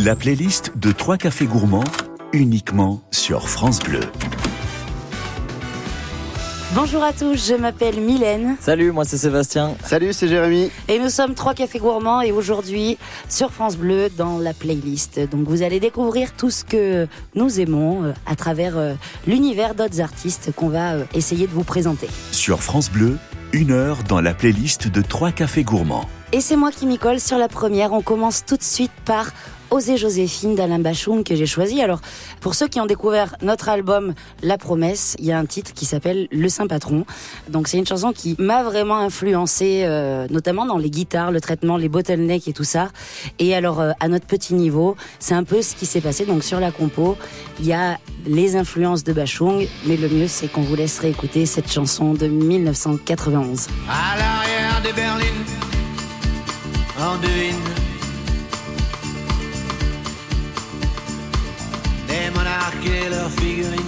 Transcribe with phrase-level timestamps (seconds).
[0.00, 1.82] La playlist de trois cafés gourmands
[2.32, 4.02] uniquement sur France Bleu.
[6.72, 8.56] Bonjour à tous, je m'appelle Mylène.
[8.60, 9.74] Salut, moi c'est Sébastien.
[9.82, 10.70] Salut, c'est Jérémy.
[10.86, 12.96] Et nous sommes trois cafés gourmands et aujourd'hui
[13.28, 15.18] sur France Bleu dans la playlist.
[15.30, 18.94] Donc vous allez découvrir tout ce que nous aimons euh, à travers euh,
[19.26, 22.06] l'univers d'autres artistes qu'on va euh, essayer de vous présenter.
[22.30, 23.18] Sur France Bleu,
[23.52, 26.08] une heure dans la playlist de trois cafés gourmands.
[26.30, 27.92] Et c'est moi qui m'y colle sur la première.
[27.92, 29.32] On commence tout de suite par
[29.70, 31.82] Oser Joséphine d'Alain Bachung que j'ai choisi.
[31.82, 32.00] Alors,
[32.40, 35.84] pour ceux qui ont découvert notre album La Promesse, il y a un titre qui
[35.84, 37.04] s'appelle Le Saint Patron.
[37.48, 41.76] Donc, c'est une chanson qui m'a vraiment influencé, euh, notamment dans les guitares, le traitement,
[41.76, 42.88] les bottlenecks et tout ça.
[43.38, 46.24] Et alors, euh, à notre petit niveau, c'est un peu ce qui s'est passé.
[46.24, 47.16] Donc, sur la compo,
[47.60, 51.46] il y a les influences de Bachung, mais le mieux, c'est qu'on vous laisse réécouter
[51.46, 53.68] cette chanson de 1991.
[53.88, 54.82] À l'arrière
[57.00, 57.18] en
[62.70, 63.82] des et leurs figurines.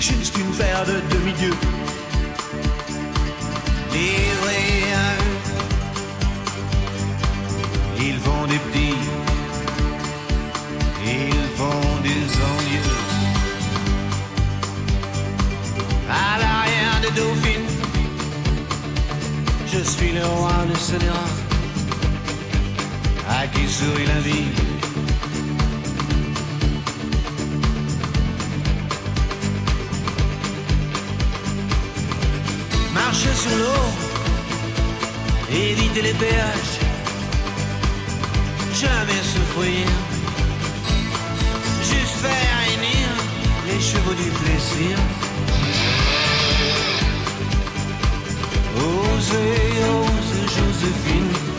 [0.00, 1.54] Juste une paire de demi-dieux
[3.92, 5.06] livrés à.
[7.98, 8.94] Ils font des petits,
[11.04, 12.92] ils font des envieux.
[16.10, 17.68] À l'arrière de Dauphine,
[19.66, 21.45] je suis le roi de Sénéra
[23.28, 24.48] à qui sourit la vie?
[32.94, 33.86] Marcher sur l'eau,
[35.50, 36.76] éviter les péages,
[38.74, 39.86] jamais souffrir,
[41.82, 43.08] juste faire réunir
[43.68, 44.98] les chevaux du plaisir.
[48.78, 51.55] Osez, osez, Joséphine.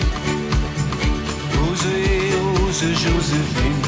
[1.87, 2.33] Osez,
[2.67, 3.81] osez, Joséphine.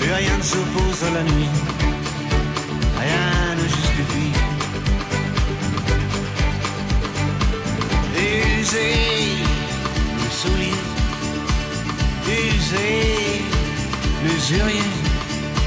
[0.00, 1.48] Plus rien ne s'oppose à la nuit.
[2.98, 4.32] Rien ne justifie.
[8.16, 8.94] Usez
[10.16, 10.80] le soulier.
[12.26, 13.42] Usez
[14.24, 14.90] l'usurier.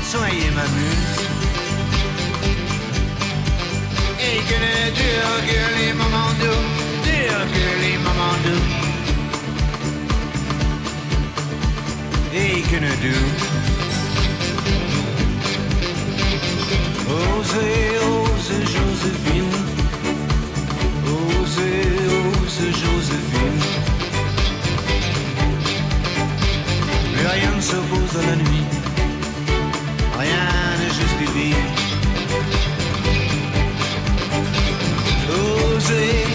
[0.10, 1.22] Soyez ma muse.
[4.20, 6.64] Et que ne durent que les moments doux,
[7.04, 8.81] durent que les moments doux.
[12.42, 13.28] Ne doux.
[17.08, 19.58] Osez, osez, Joséphine.
[21.06, 21.86] Osez,
[22.42, 23.62] osez, Joséphine.
[27.14, 28.66] Mais rien ne s'oppose à la nuit.
[30.18, 30.48] Rien
[30.80, 31.56] ne justifie.
[35.30, 36.31] Osez.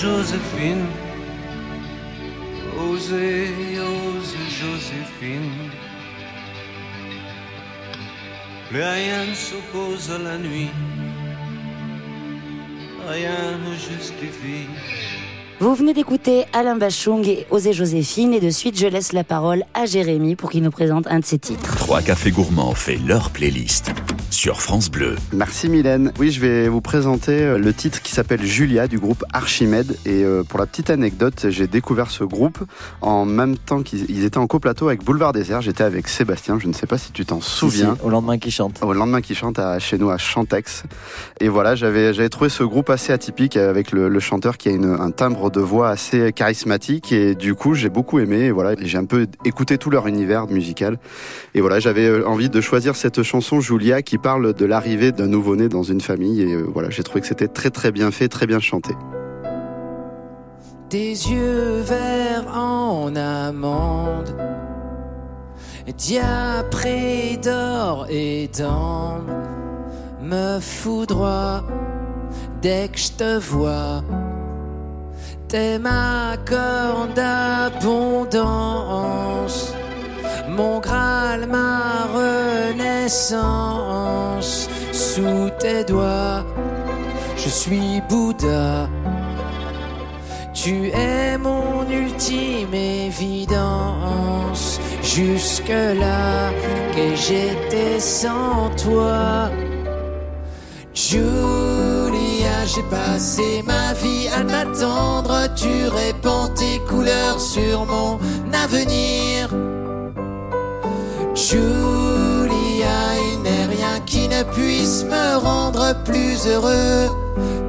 [0.00, 0.86] Joséphine.
[2.78, 5.70] Osez, osez, Joséphine.
[8.68, 10.70] Plus rien ne s'oppose à la nuit
[13.10, 14.66] rien ne justifie.
[15.58, 19.64] Vous venez d'écouter Alain Bachung et Osée Joséphine et de suite je laisse la parole
[19.74, 21.76] à Jérémy pour qu'il nous présente un de ses titres.
[21.76, 23.92] Trois cafés gourmands fait leur playlist
[24.30, 25.16] sur France Bleu.
[25.32, 26.12] Merci Mylène.
[26.18, 29.96] Oui, je vais vous présenter euh, le titre qui s'appelle Julia du groupe Archimède.
[30.06, 32.58] Et euh, pour la petite anecdote, j'ai découvert ce groupe
[33.00, 35.60] en même temps qu'ils étaient en coplateau avec Boulevard Désert.
[35.60, 37.96] J'étais avec Sébastien, je ne sais pas si tu t'en souviens.
[37.96, 38.78] Si, au lendemain qui chante.
[38.82, 40.84] Au lendemain qui chante à, chez nous à Chantex.
[41.40, 44.72] Et voilà, j'avais j'avais trouvé ce groupe assez atypique avec le, le chanteur qui a
[44.72, 47.12] une, un timbre de voix assez charismatique.
[47.12, 48.44] Et du coup, j'ai beaucoup aimé.
[48.44, 50.98] Et voilà, j'ai un peu écouté tout leur univers musical.
[51.54, 55.26] Et voilà, j'avais euh, envie de choisir cette chanson Julia qui parle de l'arrivée d'un
[55.26, 56.42] nouveau-né dans une famille.
[56.42, 58.94] Et euh, voilà, j'ai trouvé que c'était très très bien fait, très bien chanté.
[60.88, 64.36] Des yeux verts en amande,
[65.96, 69.32] diapré d'or et d'ambre,
[70.22, 71.64] me foudroie
[72.60, 74.02] dès que je te vois.
[75.48, 78.34] T'es ma corne d'abondance,
[80.48, 82.89] mon Graal, ma renaissance.
[84.92, 86.44] Sous tes doigts,
[87.36, 88.88] je suis Bouddha.
[90.52, 94.78] Tu es mon ultime évidence.
[95.02, 96.50] Jusque-là,
[96.94, 99.50] que j'étais sans toi.
[100.92, 102.66] Julia.
[102.66, 105.48] j'ai passé ma vie à t'attendre.
[105.56, 108.18] Tu répands tes couleurs sur mon
[108.52, 109.48] avenir.
[111.34, 112.09] Julia,
[114.10, 117.08] qui ne puisse me rendre plus heureux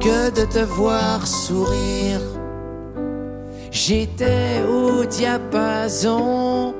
[0.00, 2.20] que de te voir sourire.
[3.70, 6.74] J'étais au diapason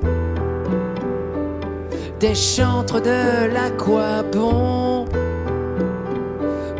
[2.19, 5.07] des chantres de l'aquabon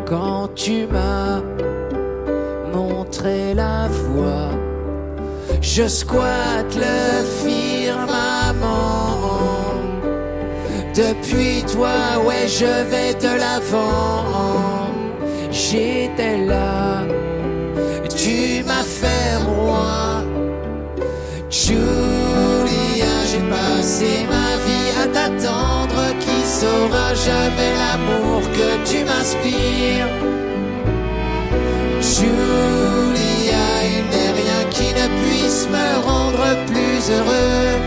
[0.05, 1.41] quand tu m'as
[2.73, 4.51] montré la voie.
[5.61, 9.12] Je squatte le firmament.
[10.95, 14.91] Depuis toi, ouais, je vais de l'avant.
[15.49, 17.01] J'étais là,
[18.15, 20.21] tu m'as fait roi.
[21.49, 26.01] Julia, j'ai passé ma vie à t'attendre.
[26.19, 30.13] Qui saura jamais l'amour que tu m'inspires?
[32.01, 37.79] Julia, il n'est rien qui ne puisse me rendre plus heureux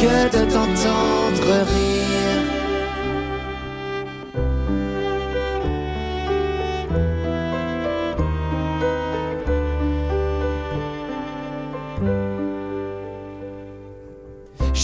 [0.00, 1.95] que de t'entendre rire.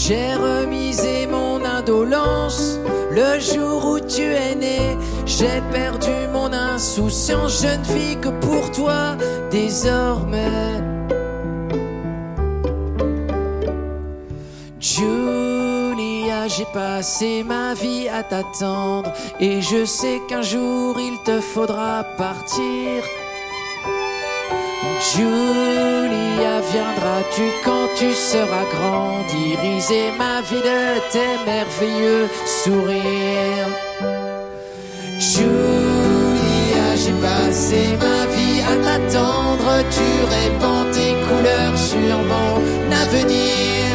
[0.05, 2.77] J'ai remisé mon indolence
[3.09, 4.97] le jour où tu es né.
[5.25, 9.15] J'ai perdu mon insouciance, je ne vis que pour toi
[9.49, 10.81] désormais.
[14.81, 22.03] Julia, j'ai passé ma vie à t'attendre et je sais qu'un jour il te faudra
[22.17, 23.03] partir.
[25.11, 33.73] Julia, viendras-tu quand tu seras grande Iriser ma vie de tes merveilleux sourires.
[35.19, 39.69] Julia, j'ai passé ma vie à t'attendre.
[39.95, 42.55] Tu répands tes couleurs sur mon
[43.03, 43.89] avenir.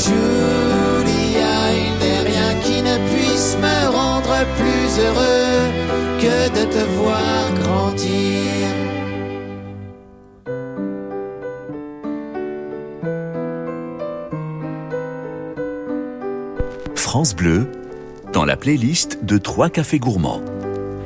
[0.00, 5.45] Julia, il n'est rien qui ne puisse me rendre plus heureux
[17.16, 17.66] France Bleu,
[18.34, 20.42] dans la playlist de Trois Cafés Gourmands.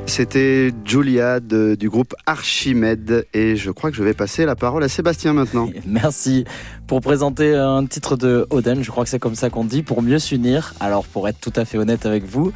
[0.07, 4.83] C'était Julia de- du groupe Archimède et je crois que je vais passer la parole
[4.83, 5.69] à Sébastien maintenant.
[5.87, 6.43] Merci
[6.85, 10.01] pour présenter un titre de Oden, je crois que c'est comme ça qu'on dit, pour
[10.01, 10.73] mieux s'unir.
[10.81, 12.51] Alors pour être tout à fait honnête avec vous,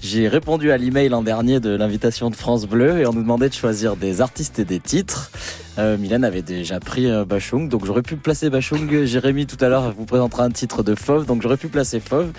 [0.00, 3.48] j'ai répondu à l'email l'an dernier de l'invitation de France Bleu et on nous demandait
[3.48, 5.32] de choisir des artistes et des titres.
[5.78, 9.02] Euh, Mylène avait déjà pris euh, Bachung, donc j'aurais pu placer Bachung.
[9.04, 12.30] Jérémy tout à l'heure vous présentera un titre de Fauve, donc j'aurais pu placer Fauve.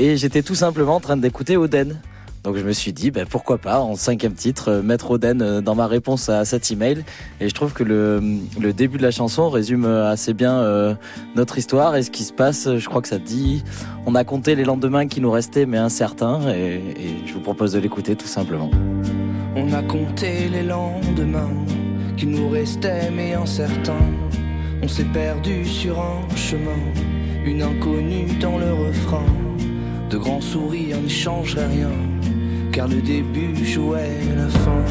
[0.00, 2.00] Et j'étais tout simplement en train d'écouter Oden.
[2.42, 5.60] Donc je me suis dit, ben, pourquoi pas, en cinquième titre, euh, mettre Oden euh,
[5.60, 7.04] dans ma réponse à cet email.
[7.38, 10.96] Et je trouve que le, début de la chanson résume euh, assez bien
[11.36, 12.78] notre histoire et ce qui se passe.
[12.78, 13.62] Je crois que ça dit,
[14.06, 16.48] on a compté les lendemains qui nous restaient, mais incertains.
[16.48, 18.70] Et, et je vous propose de l'écouter tout simplement.
[19.54, 21.50] On a compté les lendemains
[22.16, 24.08] qui nous restaient mais incertains.
[24.82, 26.80] On s'est perdu sur un chemin,
[27.44, 29.26] une inconnue dans le refrain.
[30.10, 31.92] De grands sourires n'y changeraient rien,
[32.72, 34.84] car le début jouait la fin.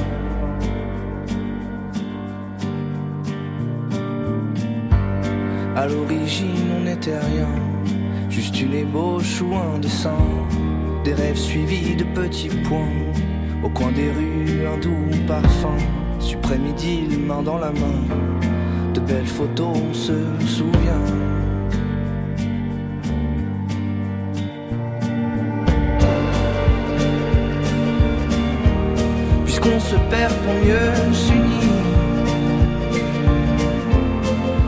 [5.75, 7.49] À l'origine, on n'était rien,
[8.29, 10.23] juste une ébauche ou un dessin.
[11.03, 12.87] Des rêves suivis de petits points,
[13.61, 15.75] au coin des rues, un doux parfum.
[16.19, 18.05] Suprême idylle, main dans la main,
[18.93, 20.13] de belles photos, on se
[20.47, 21.38] souvient.
[30.49, 31.73] Pour mieux s'unir,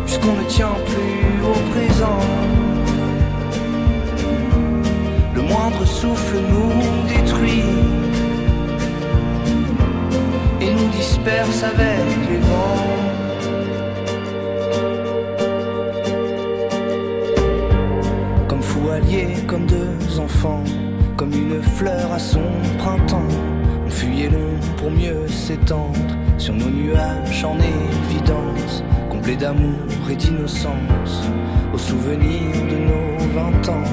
[0.05, 2.19] puisqu'on ne tient plus au présent.
[5.35, 7.63] Le moindre souffle nous détruit
[10.61, 11.90] et nous disperse avec
[29.51, 31.29] d'amour et d'innocence,
[31.73, 33.91] au souvenir de nos vingt ans.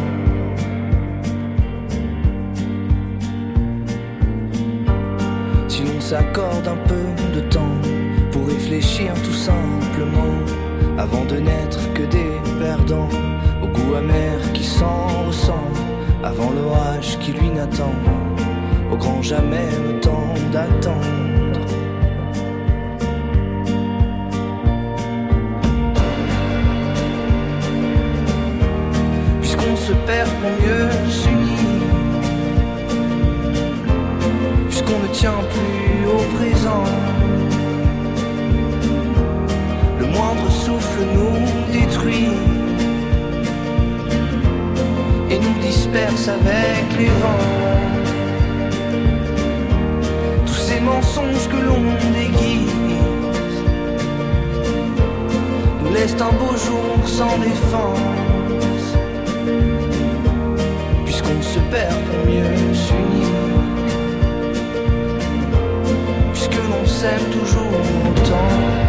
[5.68, 7.76] Si l'on s'accorde un peu de temps
[8.30, 10.34] pour réfléchir tout simplement,
[10.96, 13.08] avant de n'être que des perdants,
[13.62, 15.68] au goût amer qui s'en ressent,
[16.22, 17.94] avant l'orage qui lui n'attend,
[18.92, 21.27] au grand jamais le temps d'attendre.
[29.88, 31.60] Se perd pour mieux s'unir.
[34.68, 36.84] Puisqu'on ne tient plus au présent.
[40.00, 41.38] Le moindre souffle nous
[41.72, 42.34] détruit
[45.30, 47.48] et nous disperse avec les vents.
[50.46, 51.84] Tous ces mensonges que l'on
[52.20, 52.72] déguise
[55.82, 58.37] nous laissent un beau jour sans défense.
[61.54, 63.28] Se perd pour mieux s'unir.
[66.32, 67.72] Puisque l'on s'aime toujours
[68.06, 68.87] autant.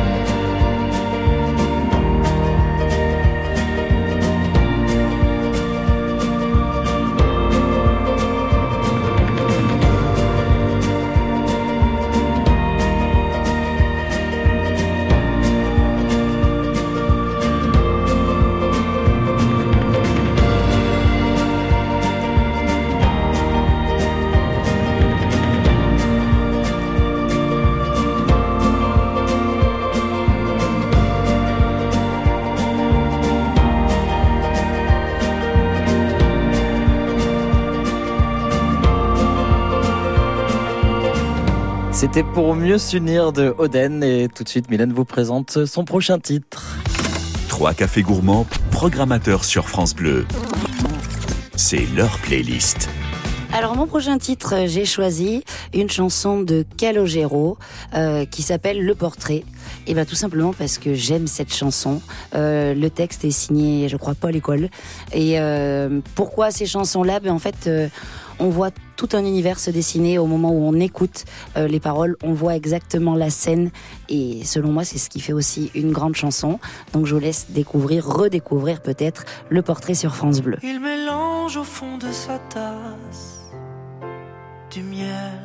[42.00, 46.18] C'était pour mieux s'unir de Oden et tout de suite Mylène vous présente son prochain
[46.18, 46.78] titre.
[47.50, 50.26] Trois cafés gourmands, programmateurs sur France Bleu.
[51.58, 52.88] C'est leur playlist.
[53.52, 57.58] Alors mon prochain titre, euh, j'ai choisi une chanson de Calogero
[57.96, 59.44] euh, qui s'appelle Le Portrait.
[59.88, 62.02] Et bien tout simplement parce que j'aime cette chanson.
[62.36, 64.70] Euh, le texte est signé, je crois, Paul École.
[65.12, 67.20] Et euh, pourquoi ces chansons-là?
[67.20, 67.88] Ben, En fait, euh,
[68.40, 71.26] on voit tout un univers se dessiner au moment où on écoute
[71.58, 72.18] euh, les paroles.
[72.24, 73.72] On voit exactement la scène.
[74.10, 76.60] Et selon moi, c'est ce qui fait aussi une grande chanson.
[76.94, 80.58] Donc je vous laisse découvrir, redécouvrir peut-être le portrait sur France Bleu.
[80.64, 83.52] Il mélange au fond de sa tasse
[84.72, 85.40] du miel.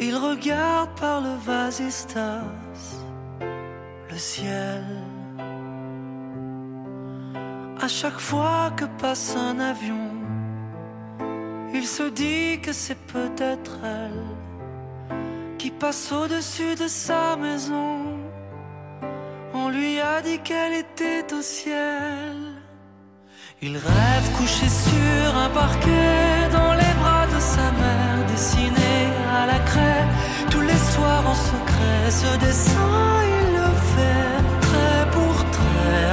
[0.00, 2.44] Il regarde par le vasistas
[4.10, 4.84] le ciel.
[7.80, 10.10] À chaque fois que passe un avion,
[11.72, 14.24] il se dit que c'est peut-être elle
[15.58, 17.98] qui passe au-dessus de sa maison.
[19.54, 22.36] On lui a dit qu'elle était au ciel.
[23.62, 28.94] Il rêve couché sur un parquet dans les bras de sa mère, dessiné
[29.40, 30.06] à la craie
[30.50, 32.10] tous les soirs en secret.
[32.10, 36.10] Ce dessin, il le fait trait pour trait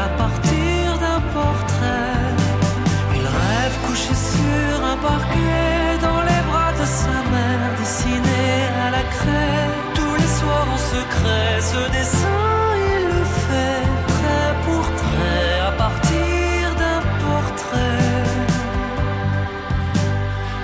[5.02, 8.46] parquet dans les bras de sa mère, dessiné
[8.86, 11.52] à la craie tous les soirs en secret.
[11.74, 12.52] Ce dessin,
[12.94, 18.14] il le fait trait pour trait à partir d'un portrait.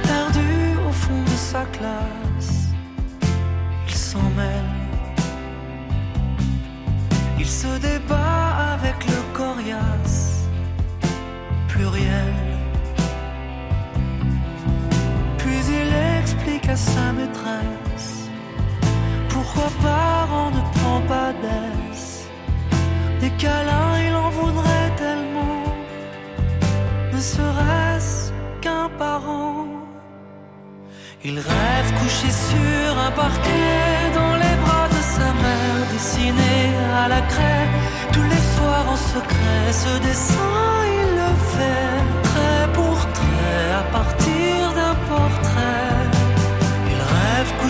[0.03, 2.53] Perdu au fond de sa classe,
[3.87, 4.71] il s'en mêle.
[7.39, 8.20] Il se débat
[16.75, 17.81] sa maîtresse
[19.29, 22.25] pourquoi parent ne prend pas d'aise.
[23.19, 25.63] Des câlins, il en voudrait tellement,
[27.13, 29.67] ne serait-ce qu'un parent.
[31.23, 36.55] Il rêve couché sur un parquet dans les bras de sa mère, dessiné
[37.03, 37.67] à la craie
[38.11, 39.65] tous les soirs en secret.
[39.83, 40.57] Ce dessin,
[40.99, 41.97] il le fait
[42.27, 44.20] trait pour trait à partir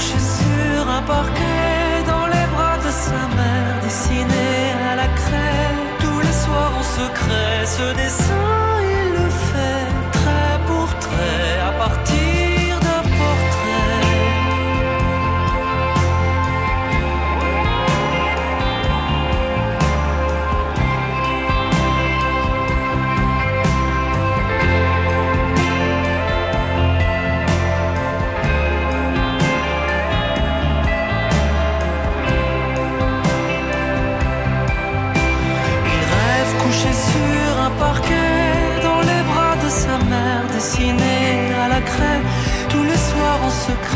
[0.01, 6.19] couché sur un parquet dans les bras de sa mère, dessiné à la craie tous
[6.19, 7.65] les soirs en secret.
[7.65, 8.60] Ce dessin,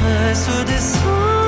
[0.05, 0.35] en secret.
[0.35, 1.00] Ce dessin,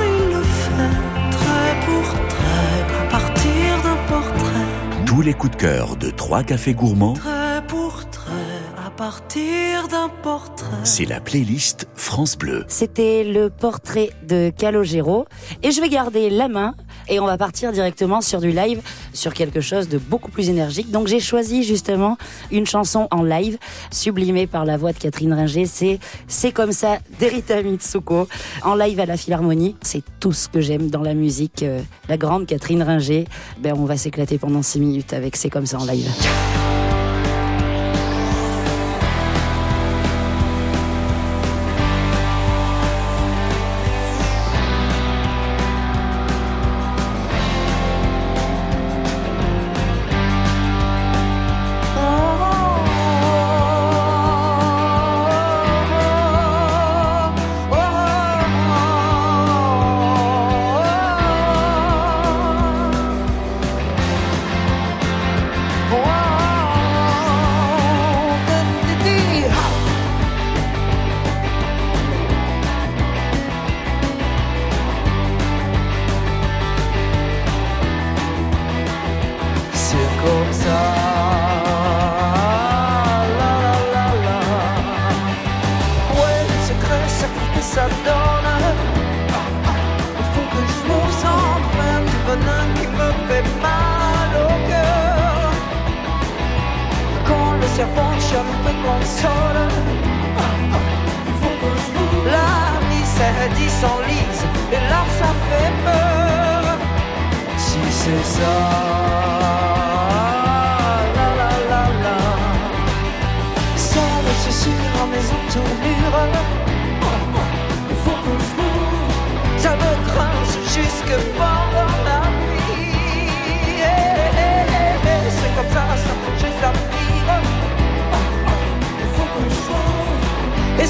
[0.05, 5.05] il le fait trait pour trait à partir d'un portrait.
[5.05, 8.31] Tous les coups de cœur de Trois cafés gourmands, Trait pour trait
[8.85, 10.67] à partir d'un portrait.
[10.83, 12.65] c'est la playlist France Bleu.
[12.67, 15.25] C'était le portrait de Calogero
[15.63, 16.75] et je vais garder la main
[17.09, 18.81] et on va partir directement sur du live,
[19.13, 20.91] sur quelque chose de beaucoup plus énergique.
[20.91, 22.17] Donc j'ai choisi justement
[22.51, 23.57] une chanson en live,
[23.91, 25.65] sublimée par la voix de Catherine Ringer.
[25.65, 28.27] C'est C'est comme ça d'Erita Mitsuko,
[28.63, 29.75] en live à la Philharmonie.
[29.81, 31.63] C'est tout ce que j'aime dans la musique.
[31.63, 33.25] Euh, la grande Catherine Ringer.
[33.59, 36.07] Ben, on va s'éclater pendant 6 minutes avec C'est comme ça en live.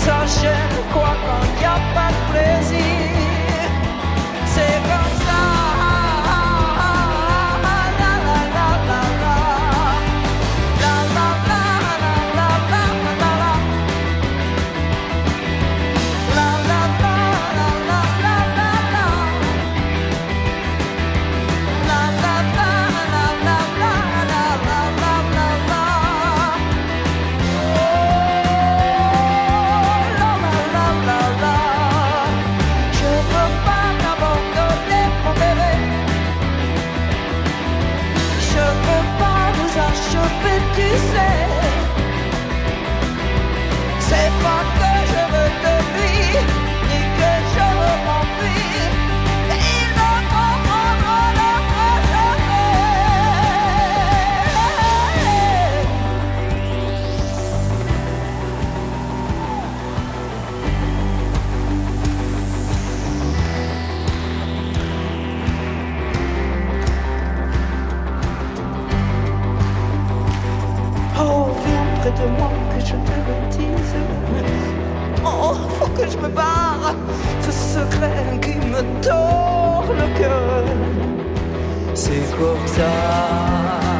[0.07, 2.86] s'enchaîne, quoi quand y a pas de plaisir.
[76.09, 76.93] je me barre
[77.45, 80.63] de ce secret qui me tord le cœur.
[81.93, 83.96] C'est comme ça.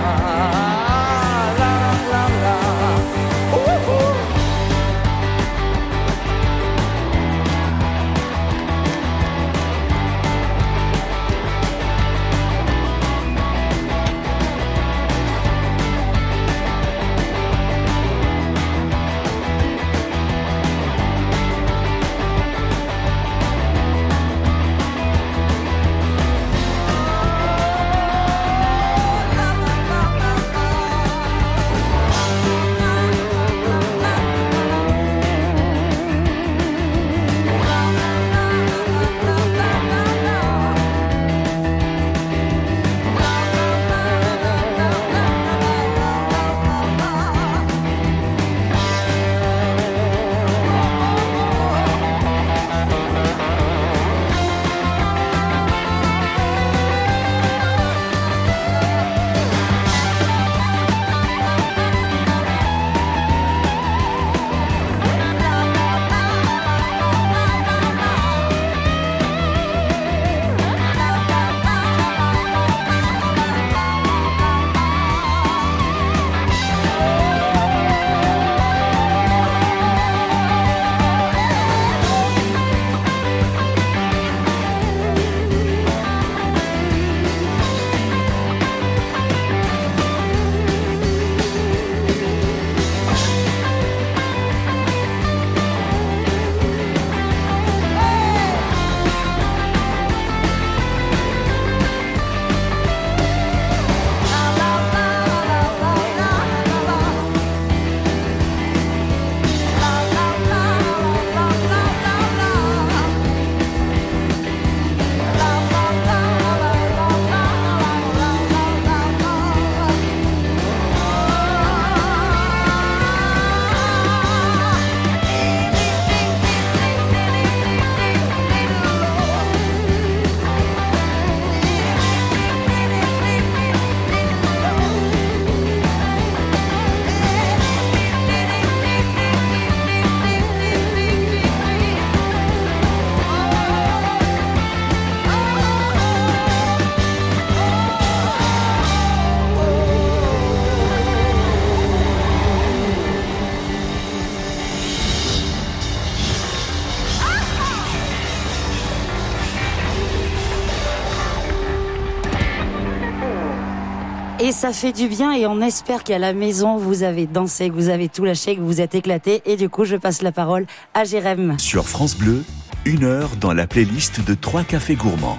[164.57, 167.89] Ça fait du bien et on espère qu'à la maison vous avez dansé, que vous
[167.89, 169.43] avez tout lâché, que vous vous êtes éclaté.
[169.45, 170.65] Et du coup, je passe la parole
[170.95, 171.59] à Jérém.
[171.59, 172.43] Sur France Bleu,
[172.83, 175.37] une heure dans la playlist de trois cafés gourmands.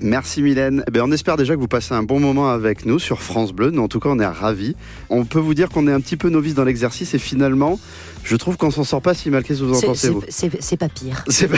[0.00, 0.84] Merci Mylène.
[0.86, 3.52] Eh ben, on espère déjà que vous passez un bon moment avec nous sur France
[3.52, 3.72] Bleu.
[3.72, 4.76] Nous, en tout cas, on est ravis.
[5.08, 7.76] On peut vous dire qu'on est un petit peu novice dans l'exercice et finalement,
[8.24, 9.42] je trouve qu'on s'en sort pas si mal.
[9.42, 11.24] Qu'est-ce que vous en pensez, vous C'est pas pire.
[11.28, 11.48] C'est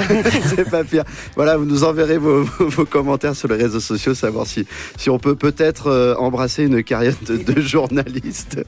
[0.70, 1.04] pas, pire.
[1.36, 5.18] Voilà, vous nous enverrez vos, vos commentaires sur les réseaux sociaux, savoir si, si on
[5.18, 8.64] peut peut-être euh, embrasser une carrière de, de journaliste,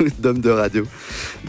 [0.00, 0.84] ou d'homme de radio.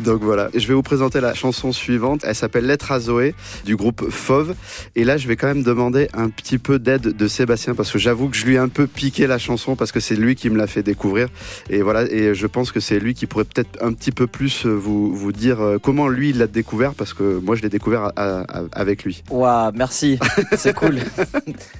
[0.04, 2.22] Donc voilà, je vais vous présenter la chanson suivante.
[2.24, 3.34] Elle s'appelle Lettre à Zoé
[3.66, 4.56] du groupe Fauve.
[4.96, 8.00] Et là, je vais quand même demander un petit peu d'aide de Sébastien parce que
[8.00, 10.50] j'avoue que je lui ai un peu piqué la chanson parce que c'est lui qui
[10.50, 11.28] me l'a fait découvrir.
[11.70, 14.66] Et voilà, et je pense que c'est lui qui pourrait peut-être un petit peu plus
[14.66, 17.70] euh, vous, vous dire euh, comment lui il l'a découvert parce que moi je l'ai
[17.70, 19.24] découvert à- à- à- avec lui.
[19.30, 20.20] Waouh, merci,
[20.58, 20.98] c'est cool.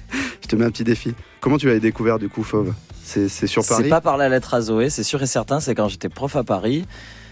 [0.42, 1.14] Je te mets un petit défi.
[1.40, 2.72] Comment tu l'avais découvert du coup, Fauve?
[3.04, 5.60] C'est c'est sur C'est Paris pas par la lettre à Zoé, c'est sûr et certain,
[5.60, 6.86] c'est quand j'étais prof à Paris.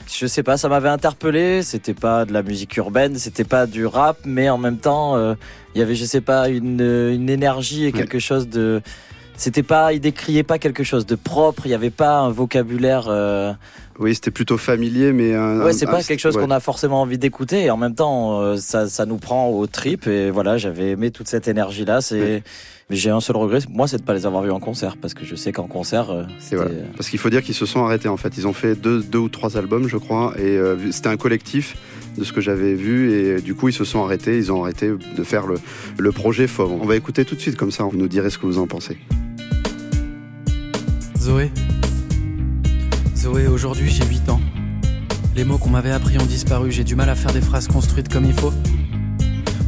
[0.09, 3.87] Je sais pas, ça m'avait interpellé, c'était pas de la musique urbaine, c'était pas du
[3.87, 5.35] rap, mais en même temps, euh,
[5.75, 8.83] il y avait, je sais pas, une, une énergie et quelque chose de.
[9.37, 13.07] C'était pas, il décriait pas quelque chose de propre, il y avait pas un vocabulaire.
[13.09, 13.53] euh,
[13.99, 16.43] Oui, c'était plutôt familier, mais un, Ouais, c'est un- pas quelque chose ouais.
[16.43, 19.67] qu'on a forcément envie d'écouter et en même temps, euh, ça, ça nous prend au
[19.67, 22.01] trip et voilà, j'avais aimé toute cette énergie-là.
[22.01, 22.43] C'est,
[22.89, 25.13] mais j'ai un seul regret, moi, c'est de pas les avoir vus en concert parce
[25.13, 26.57] que je sais qu'en concert, euh, c'était.
[26.57, 26.71] voilà.
[26.97, 28.37] Parce qu'il faut dire qu'ils se sont arrêtés en fait.
[28.39, 31.77] Ils ont fait deux, deux ou trois albums, je crois, et euh, c'était un collectif
[32.17, 34.39] de ce que j'avais vu, et du coup ils se sont arrêtés.
[34.39, 35.57] Ils ont arrêté de faire le,
[35.99, 36.73] le projet Fauve.
[36.81, 37.85] On va écouter tout de suite comme ça.
[37.85, 38.97] Vous nous direz ce que vous en pensez.
[41.27, 41.51] Zoé.
[43.17, 44.41] Zoé, aujourd'hui j'ai 8 ans.
[45.35, 48.09] Les mots qu'on m'avait appris ont disparu, j'ai du mal à faire des phrases construites
[48.09, 48.53] comme il faut.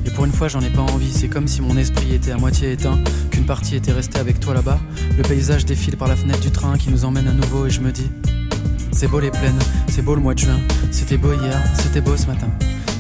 [0.07, 2.37] Et pour une fois j'en ai pas envie, c'est comme si mon esprit était à
[2.37, 3.01] moitié éteint,
[3.33, 4.79] qu'une partie était restée avec toi là-bas.
[5.17, 7.81] Le paysage défile par la fenêtre du train qui nous emmène à nouveau et je
[7.81, 8.09] me dis
[8.93, 10.59] C'est beau les plaines, c'est beau le mois de juin,
[10.91, 12.49] c'était beau hier, c'était beau ce matin.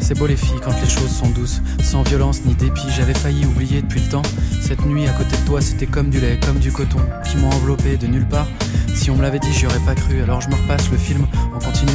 [0.00, 2.86] C'est beau les filles quand les choses sont douces, sans violence ni dépit.
[2.96, 4.22] J'avais failli oublier depuis le temps.
[4.60, 7.50] Cette nuit à côté de toi, c'était comme du lait, comme du coton, qui m'ont
[7.50, 8.46] enveloppé de nulle part.
[8.94, 10.22] Si on me l'avait dit, j'y aurais pas cru.
[10.22, 11.92] Alors je me repasse le film en continu.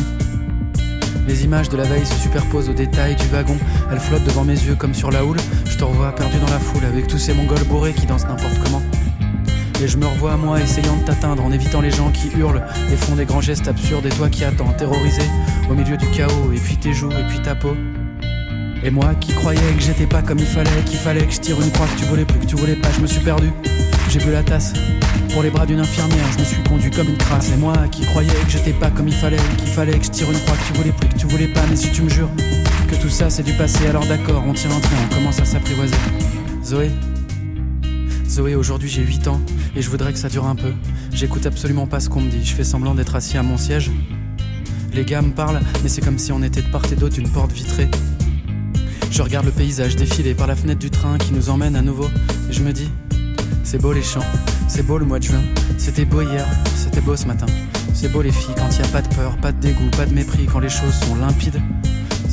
[1.28, 3.58] Les images de la veille se superposent aux détails du wagon.
[3.92, 5.38] Elles flottent devant mes yeux comme sur la houle.
[5.66, 8.60] Je te revois perdu dans la foule avec tous ces mongols bourrés qui dansent n'importe
[8.64, 8.82] comment.
[9.84, 12.96] Et je me revois moi essayant de t'atteindre en évitant les gens qui hurlent et
[12.96, 15.24] font des grands gestes absurdes et toi qui attends terrorisé
[15.70, 17.76] au milieu du chaos et puis tes joues et puis ta peau.
[18.82, 21.62] Et moi qui croyais que j'étais pas comme il fallait, qu'il fallait que je tire
[21.62, 23.52] une croix que tu voulais plus, que tu voulais pas, je me suis perdu.
[24.10, 24.72] J'ai bu la tasse
[25.34, 27.52] pour les bras d'une infirmière, je me suis conduit comme une crasse.
[27.52, 30.32] Et moi qui croyais que j'étais pas comme il fallait, qu'il fallait que je tire
[30.32, 32.32] une croix que tu voulais plus, que tu voulais pas, mais si tu me jures
[32.90, 35.46] que tout ça c'est du passé, alors d'accord, on tire un train, on commence à
[35.46, 35.96] s'apprivoiser.
[36.64, 36.90] Zoé,
[38.28, 39.42] Zoé, aujourd'hui j'ai 8 ans
[39.76, 40.74] et je voudrais que ça dure un peu.
[41.12, 43.92] J'écoute absolument pas ce qu'on me dit, je fais semblant d'être assis à mon siège.
[44.94, 47.30] Les gars me parlent, mais c'est comme si on était de part et d'autre d'une
[47.30, 47.90] porte vitrée.
[49.12, 52.08] Je regarde le paysage défiler par la fenêtre du train qui nous emmène à nouveau
[52.50, 52.90] et je me dis
[53.64, 54.26] c'est beau les champs,
[54.68, 55.42] c'est beau le mois de juin,
[55.78, 57.46] c'était beau hier, c'était beau ce matin.
[57.94, 60.06] C'est beau les filles quand il y a pas de peur, pas de dégoût, pas
[60.06, 61.62] de mépris, quand les choses sont limpides.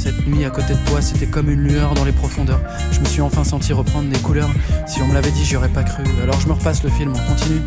[0.02, 2.62] Cette nuit à côté de toi, c'était comme une lueur dans les profondeurs.
[2.90, 4.48] Je me suis enfin senti reprendre des couleurs.
[4.86, 6.02] Si on me l'avait dit, j'y aurais pas cru.
[6.22, 7.60] Alors je me repasse le film, on continue.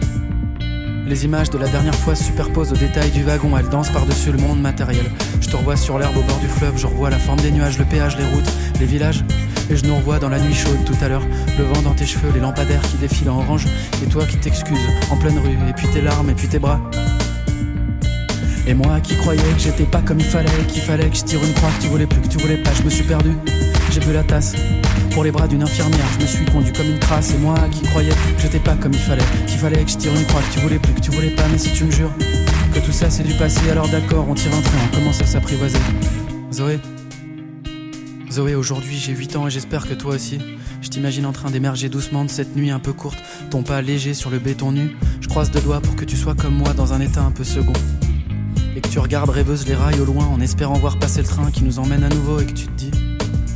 [1.05, 4.31] Les images de la dernière fois se superposent aux détails du wagon, elles dansent par-dessus
[4.31, 5.05] le monde matériel.
[5.41, 7.77] Je te revois sur l'herbe au bord du fleuve, je revois la forme des nuages,
[7.77, 9.23] le péage, les routes, les villages.
[9.69, 11.23] Et je nous revois dans la nuit chaude tout à l'heure,
[11.59, 13.67] le vent dans tes cheveux, les lampadaires qui défilent en orange,
[14.03, 16.81] et toi qui t'excuses en pleine rue, et puis tes larmes, et puis tes bras.
[18.65, 21.43] Et moi qui croyais que j'étais pas comme il fallait, qu'il fallait que je tire
[21.43, 23.31] une croix, que tu voulais plus, que tu voulais pas, je me suis perdu.
[23.91, 24.55] J'ai bu la tasse
[25.11, 27.33] pour les bras d'une infirmière, je me suis conduit comme une crasse.
[27.33, 30.15] Et moi qui croyais que j'étais pas comme il fallait, qu'il fallait que je tire
[30.15, 32.13] une croix, que tu voulais plus, que tu voulais pas, mais si tu me jures
[32.73, 35.25] que tout ça c'est du passé, alors d'accord, on tire un train, on commence à
[35.25, 35.79] s'apprivoiser.
[36.53, 36.79] Zoé,
[38.31, 40.39] Zoé, aujourd'hui j'ai 8 ans et j'espère que toi aussi.
[40.81, 44.13] Je t'imagine en train d'émerger doucement de cette nuit un peu courte, ton pas léger
[44.13, 44.95] sur le béton nu.
[45.19, 47.43] Je croise deux doigts pour que tu sois comme moi dans un état un peu
[47.43, 47.73] second
[48.75, 51.51] et que tu regardes rêveuse les rails au loin en espérant voir passer le train
[51.51, 52.91] qui nous emmène à nouveau et que tu te dis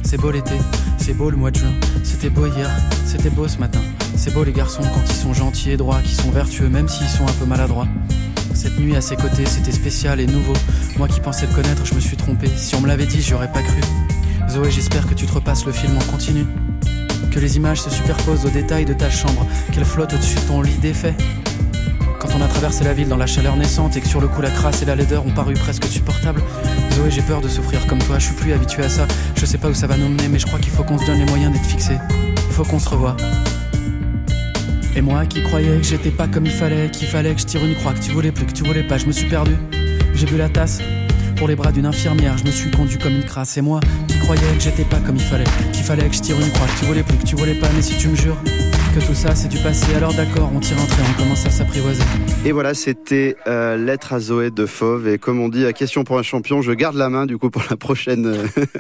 [0.04, 0.56] c'est beau l'été,
[0.98, 2.70] c'est beau le mois de juin, c'était beau hier,
[3.06, 3.82] c'était beau ce matin,
[4.16, 7.10] c'est beau les garçons quand ils sont gentils et droits, qui sont vertueux même s'ils
[7.10, 7.88] sont un peu maladroits.
[8.54, 10.54] Cette nuit à ses côtés c'était spécial et nouveau,
[10.98, 13.34] moi qui pensais le connaître je me suis trompé, si on me l'avait dit j'y
[13.34, 13.82] aurais pas cru.
[14.50, 16.46] Zoé j'espère que tu te repasses le film en continu,
[17.32, 20.62] que les images se superposent aux détails de ta chambre, qu'elles flottent au-dessus de ton
[20.62, 21.16] lit défait,
[22.20, 24.42] quand on a traversé la ville dans la chaleur naissante et que sur le coup
[24.42, 26.42] la crasse et la laideur ont paru presque supportables.
[26.94, 29.08] Zoé, j'ai peur de souffrir comme toi, je suis plus habitué à ça.
[29.36, 31.06] Je sais pas où ça va nous mener, mais je crois qu'il faut qu'on se
[31.06, 31.98] donne les moyens d'être fixés.
[32.48, 33.16] Il faut qu'on se revoie.
[34.96, 37.64] Et moi qui croyais que j'étais pas comme il fallait, qu'il fallait que je tire
[37.64, 39.56] une croix, que tu voulais plus, que tu voulais pas, je me suis perdu.
[40.16, 40.80] J'ai bu la tasse
[41.36, 43.58] pour les bras d'une infirmière, je me suis conduit comme une crasse.
[43.58, 46.40] Et moi qui croyais que j'étais pas comme il fallait, qu'il fallait que je tire
[46.40, 48.38] une croix, que tu voulais plus, que tu voulais pas, mais si tu me jures
[49.00, 51.50] que tout ça c'est du passé, alors d'accord, on tire un trait, on commence à
[51.50, 52.04] s'apprivoiser.
[52.46, 55.08] Et voilà, c'était euh, Lettre à Zoé de Fauve.
[55.08, 57.50] Et comme on dit, à question pour un champion, je garde la main du coup
[57.50, 58.36] pour la prochaine,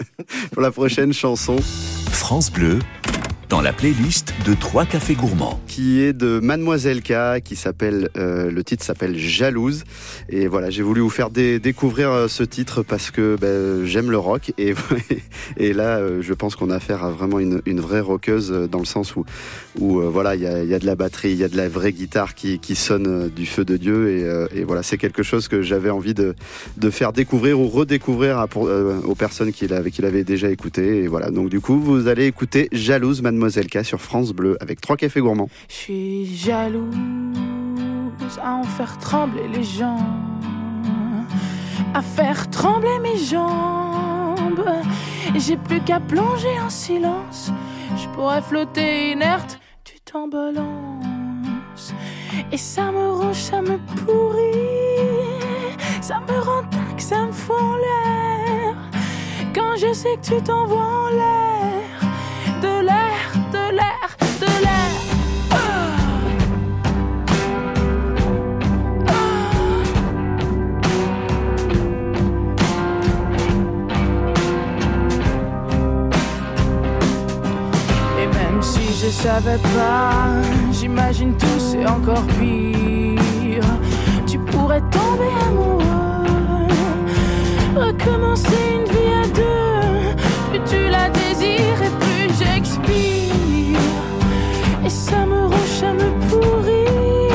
[0.51, 1.57] pour la prochaine chanson.
[2.11, 2.79] France Bleu,
[3.49, 5.59] dans la playlist de Trois Cafés Gourmands.
[5.67, 9.83] Qui est de Mademoiselle K, qui s'appelle, euh, le titre s'appelle Jalouse.
[10.29, 14.11] Et voilà, j'ai voulu vous faire dé découvrir euh, ce titre parce que ben, j'aime
[14.11, 14.51] le rock.
[14.57, 14.73] Et,
[15.57, 18.79] et là, euh, je pense qu'on a affaire à vraiment une, une, vraie rockeuse dans
[18.79, 19.23] le sens où,
[19.79, 21.69] où voilà, il y a, y a, de la batterie, il y a de la
[21.69, 24.09] vraie guitare qui, qui sonne du feu de Dieu.
[24.09, 26.35] Et, et voilà, c'est quelque chose que j'avais envie de,
[26.77, 31.03] de faire découvrir ou redécouvrir à, pour, aux personnes qui l'avaient déjà écouté.
[31.03, 34.57] Et voilà, donc du coup, vous allez écouter Jalouse, Mademoiselle Mademoiselle K sur France Bleu
[34.59, 35.47] avec trois cafés gourmands.
[35.69, 36.89] Je suis jalouse
[38.43, 39.99] à en faire trembler les gens,
[41.93, 44.65] à faire trembler mes jambes.
[45.35, 47.51] J'ai plus qu'à plonger en silence.
[47.95, 51.93] Je pourrais flotter inerte, tu t'en balances.
[52.51, 54.57] Et ça me ronge, ça me pourrit.
[56.01, 58.75] Ça me rend tac, ça me fout en l'air.
[59.53, 62.01] Quand je sais que tu t'envoies en l'air,
[62.63, 63.06] de l'air
[63.79, 64.09] l'air,
[64.41, 64.91] de l'air.
[78.21, 80.11] Et même si je savais pas,
[80.71, 83.63] j'imagine tout c'est encore pire.
[84.25, 86.67] Tu pourrais tomber amoureux,
[87.75, 88.96] recommencer une vie
[94.87, 97.29] Et ça me ronge, ça me pourrit.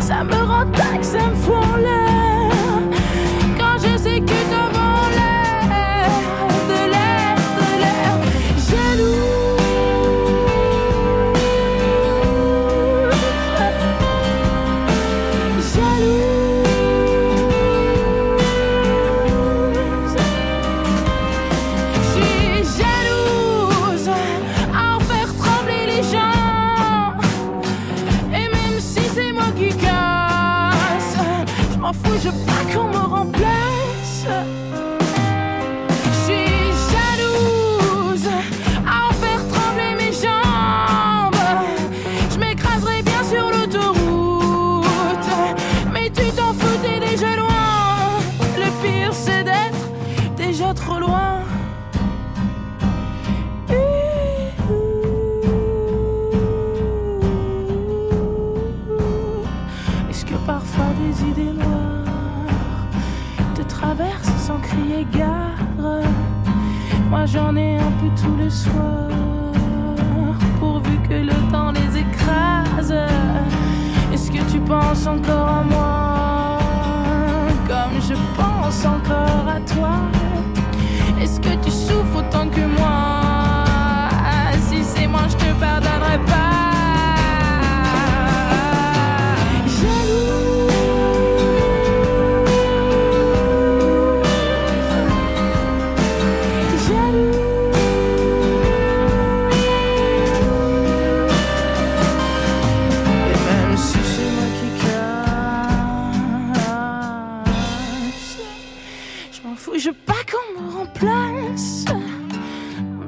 [0.00, 1.95] Ça me rend tac, ça me fout en l'air.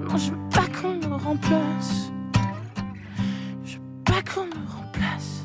[0.09, 2.11] Non, je veux pas qu'on me remplace.
[3.65, 5.45] Je veux pas qu'on me remplace.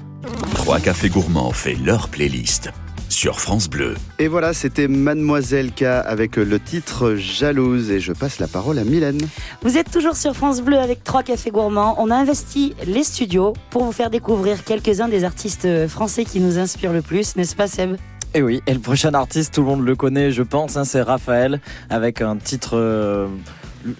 [0.56, 2.72] Trois Cafés Gourmands fait leur playlist
[3.10, 3.96] sur France Bleu.
[4.20, 7.92] Et voilà, c'était Mademoiselle K avec le titre Jalouse.
[7.92, 9.20] Et je passe la parole à Mylène.
[9.64, 11.96] Vous êtes toujours sur France Bleu avec trois cafés gourmands.
[12.00, 16.58] On a investi les studios pour vous faire découvrir quelques-uns des artistes français qui nous
[16.58, 17.98] inspirent le plus, n'est-ce pas Seb?
[18.34, 21.02] Et oui, et le prochain artiste, tout le monde le connaît, je pense, hein, c'est
[21.02, 22.78] Raphaël, avec un titre...
[22.78, 23.28] euh,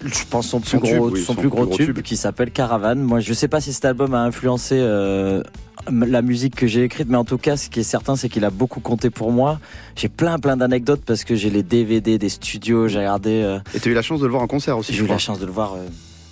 [0.04, 1.94] je pense son plus Son gros, tube, oui, son son plus gros plus gros tube,
[1.96, 2.02] tube.
[2.02, 3.00] qui s'appelle Caravane.
[3.00, 5.42] Moi, je sais pas si cet album a influencé euh,
[5.90, 8.44] la musique que j'ai écrite, mais en tout cas, ce qui est certain, c'est qu'il
[8.44, 9.58] a beaucoup compté pour moi.
[9.96, 13.42] J'ai plein, plein d'anecdotes parce que j'ai les DVD des studios, j'ai regardé.
[13.42, 14.92] euh, Et tu as eu la chance de le voir en concert aussi.
[14.94, 15.86] j'ai eu la chance de le voir euh,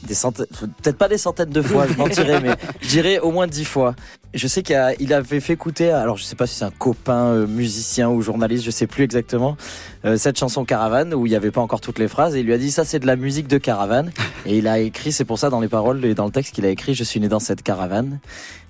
[0.06, 0.46] des centaines,
[0.82, 3.94] peut-être pas des centaines de fois, je mentirais, mais je dirais au moins dix fois.
[4.34, 8.08] Je sais qu'il avait fait écouter, alors je sais pas si c'est un copain musicien
[8.08, 9.56] ou journaliste, je sais plus exactement,
[10.04, 12.46] euh, cette chanson Caravane où il n'y avait pas encore toutes les phrases et il
[12.46, 14.10] lui a dit ça c'est de la musique de caravane
[14.46, 16.64] et il a écrit c'est pour ça dans les paroles et dans le texte qu'il
[16.66, 18.18] a écrit je suis né dans cette caravane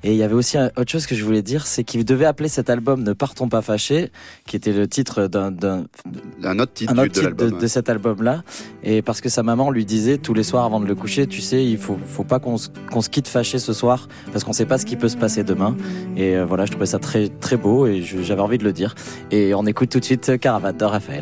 [0.04, 2.48] et il y avait aussi autre chose que je voulais dire c'est qu'il devait appeler
[2.48, 4.10] cet album Ne partons pas fâchés
[4.46, 5.84] qui était le titre d'un d'un
[6.42, 8.42] Un autre titre un autre de titre de, cet album-là,
[8.82, 11.40] et parce que sa maman lui disait tous les soirs avant de le coucher, tu
[11.40, 14.52] sais, il faut, faut pas qu'on se, qu'on se quitte fâché ce soir, parce qu'on
[14.52, 15.76] sait pas ce qui peut se passer demain.
[16.16, 18.72] Et euh, voilà, je trouvais ça très très beau, et je- j'avais envie de le
[18.72, 18.94] dire.
[19.30, 21.21] Et on écoute tout de suite Caravane de Raphaël.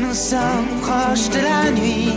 [0.00, 2.12] nous sommes proches de la nuit.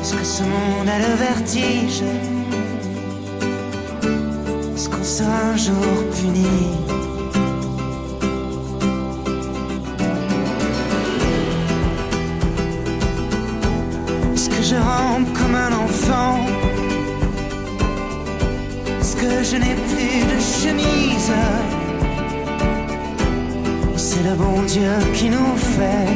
[0.00, 2.02] Est-ce que ce monde a le vertige?
[4.74, 5.74] Est-ce qu'on sera un jour
[6.14, 6.46] puni?
[14.34, 16.38] Est-ce que je rampe comme un enfant?
[19.00, 21.75] Est-ce que je n'ai plus de chemise?
[24.16, 26.08] C'est le bon Dieu qui nous fait.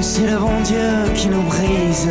[0.00, 2.08] C'est le bon Dieu qui nous brise.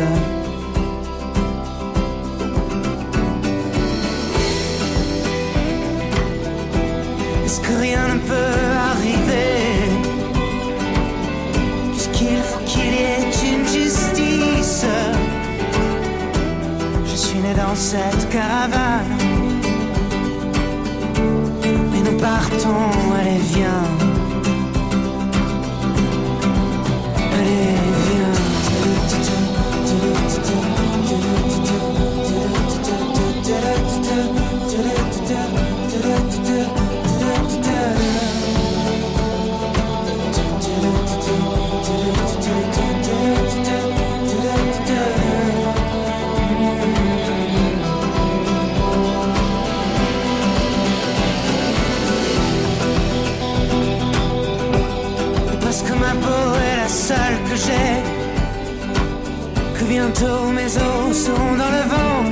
[60.00, 62.22] Bientôt mes os seront dans le vent.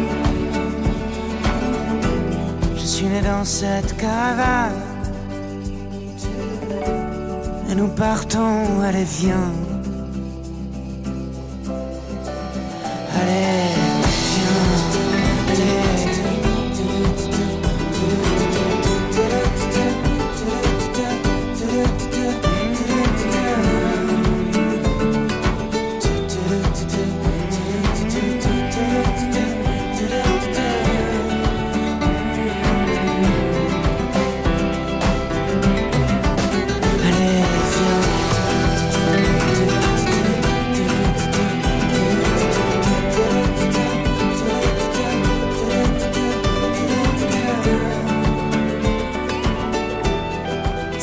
[2.76, 4.80] Je suis né dans cette caravane
[7.70, 9.52] Et nous partons, allez viens.
[13.18, 13.57] Allez,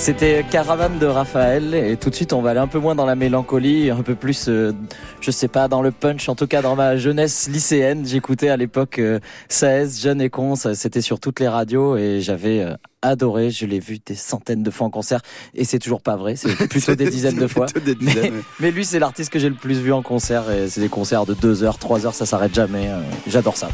[0.05, 3.07] C'était Caravane de Raphaël, et tout de suite on va aller un peu moins dans
[3.07, 4.71] la mélancolie, un peu plus, euh,
[5.19, 6.29] je sais pas, dans le punch.
[6.29, 10.55] En tout cas, dans ma jeunesse lycéenne, j'écoutais à l'époque euh, 16, Jeune et Con,
[10.55, 13.49] ça, c'était sur toutes les radios, et j'avais euh, adoré.
[13.49, 15.21] Je l'ai vu des centaines de fois en concert,
[15.55, 17.65] et c'est toujours pas vrai, c'est plutôt des dizaines de fois.
[17.65, 18.41] Plutôt des Mais, dizaines, ouais.
[18.59, 20.51] mais lui, c'est l'artiste que j'ai le plus vu en concert.
[20.51, 22.89] Et c'est des concerts de 2 heures, 3 heures, ça s'arrête jamais.
[22.89, 23.69] euh, J'adore ça.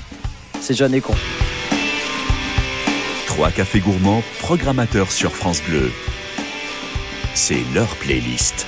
[0.62, 1.14] C'est jeune et con.
[3.28, 5.92] Trois cafés gourmands, programmateurs sur France Bleu.
[7.34, 8.68] C'est leur playlist.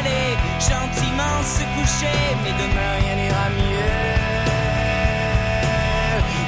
[0.00, 2.20] aller gentiment se coucher.
[2.42, 4.10] Mais demain rien n'ira mieux.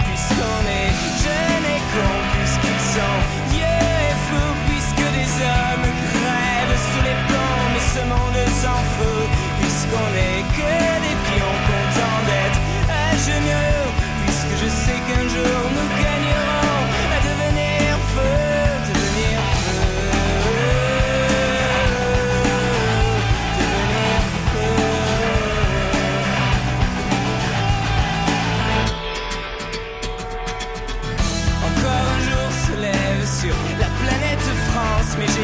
[0.07, 0.93] Puisqu'on est
[1.25, 3.19] jeunes et cons, puisqu'ils sont
[3.53, 7.69] vieux et fous, puisque des hommes crèvent sous les plombs.
[7.73, 9.29] Mais ce monde s'en fout,
[9.61, 9.93] puisque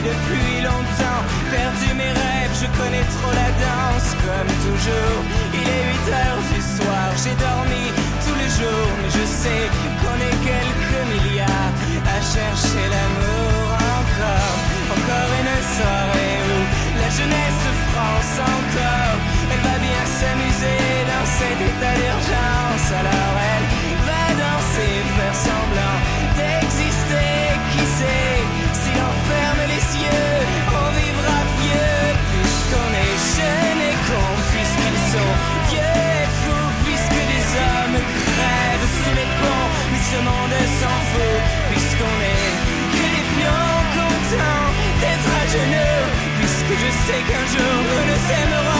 [0.02, 5.20] depuis longtemps perdu mes rêves, je connais trop la danse comme toujours.
[5.54, 7.84] Il est 8 heures du soir, j'ai dormi
[8.24, 9.64] tous les jours, mais je sais
[10.00, 11.74] qu'on est quelques milliards
[12.14, 13.66] à chercher l'amour
[13.98, 14.58] encore.
[14.94, 16.58] Encore une soirée où
[17.00, 17.47] la jeunesse
[47.08, 48.77] puisque je sais qu'un jour nous nous aimerons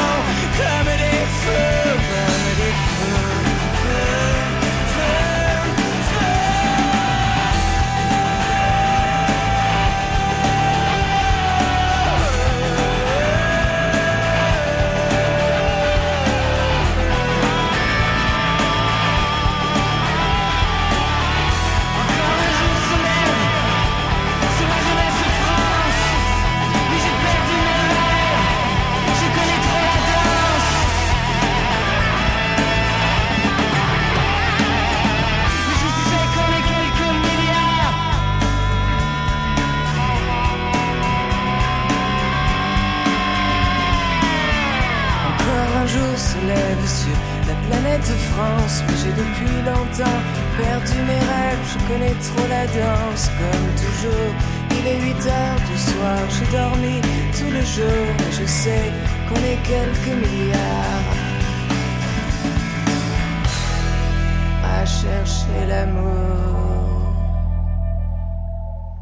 [48.11, 50.21] mais j'ai depuis longtemps
[50.57, 51.65] perdu mes rêves.
[51.73, 54.35] Je connais trop la danse, comme toujours.
[54.71, 57.01] Il est 8 heures du soir, j'ai dormi
[57.33, 58.93] tout le jour, mais je sais
[59.29, 61.17] qu'on est quelques milliards
[64.65, 66.38] à chercher l'amour.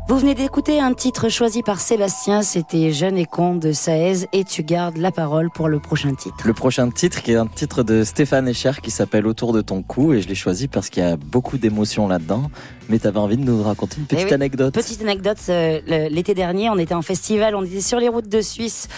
[0.09, 4.45] Vous venez d'écouter un titre choisi par Sébastien, c'était Jeune et con de Saez et
[4.45, 6.47] tu gardes la parole pour le prochain titre.
[6.47, 9.83] Le prochain titre qui est un titre de Stéphane Echer qui s'appelle Autour de ton
[9.83, 12.53] cou et je l'ai choisi parce qu'il y a beaucoup d'émotions là-dedans.
[12.89, 14.75] Mais tu avais envie de nous raconter une petite Eh oui, anecdote.
[14.75, 18.41] Petite anecdote, euh, l'été dernier, on était en festival, on était sur les routes de
[18.41, 18.89] Suisse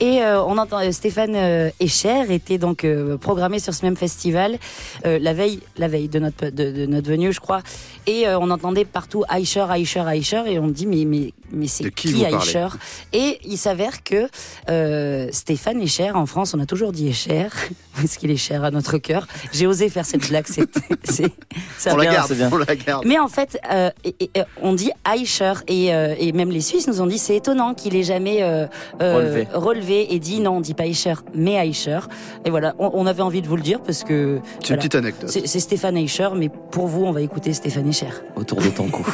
[0.00, 3.96] et euh, on entend euh, Stéphane euh, Echer était donc euh, programmé sur ce même
[3.96, 4.58] festival
[5.06, 7.62] euh, la veille, la veille de notre de, de notre venue, je crois.
[8.06, 11.90] Et euh, on entendait partout Aisher, Aisher, Aisher et on dit mais mais mais c'est
[11.90, 12.68] qui qui, Aisher
[13.12, 14.28] Et il s'avère que
[14.68, 17.48] euh, Stéphane Echer, en France, on a toujours dit Echer
[17.96, 19.26] parce qu'il est cher à notre cœur.
[19.52, 20.68] J'ai osé faire cette blague, c'est
[21.04, 21.32] c'est
[21.78, 22.50] ça On la garde, c'est bien.
[22.52, 23.04] on la garde.
[23.06, 26.60] mais en fait, euh, et- et- et on dit Aisher et, euh, et même les
[26.60, 28.66] Suisses nous ont dit c'est étonnant qu'il ait jamais euh,
[29.00, 29.48] euh, Relevé.
[29.54, 32.00] relevé et dit non, on dit pas Aisher, mais Aisher.
[32.44, 34.94] Et voilà, on, on avait envie de vous le dire parce que C'est une petite
[34.96, 35.30] anecdote.
[35.30, 38.08] c'est c'est Stéphane Aisher, mais pour vous, on va écouter Stéphane Echer.
[38.36, 39.06] Autour de ton cou.